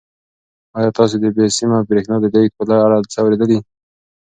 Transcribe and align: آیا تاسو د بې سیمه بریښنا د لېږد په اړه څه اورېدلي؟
آیا 0.77 0.89
تاسو 0.97 1.15
د 1.19 1.25
بې 1.35 1.45
سیمه 1.57 1.77
بریښنا 1.89 2.15
د 2.21 2.25
لېږد 2.33 2.53
په 2.57 2.63
اړه 2.85 2.97
څه 3.11 3.17
اورېدلي؟ 3.23 3.59